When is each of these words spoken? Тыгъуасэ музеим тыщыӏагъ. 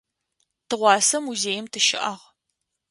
Тыгъуасэ 0.67 1.17
музеим 1.25 1.65
тыщыӏагъ. 1.71 2.23